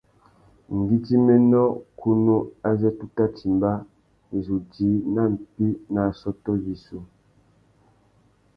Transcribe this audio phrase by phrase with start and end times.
[0.77, 1.63] Ngüidjiménô
[1.99, 2.37] kunú
[2.69, 3.71] azê tu tà timba,
[4.35, 6.97] i zu djï nà mpí nà assôtô yissú.